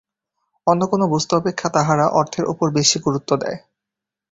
[0.67, 3.57] অন্য কোন বস্তু অপেক্ষা তাহারা অর্থের উপর বেশী গুরুত্ব দেয়।